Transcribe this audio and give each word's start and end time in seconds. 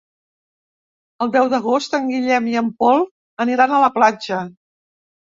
El 1.25 1.33
deu 1.35 1.49
d'agost 1.51 1.97
en 1.97 2.07
Guillem 2.11 2.47
i 2.53 2.57
en 2.63 2.71
Pol 2.79 3.05
aniran 3.47 3.77
a 3.77 3.83
la 3.85 3.91
platja. 3.99 4.41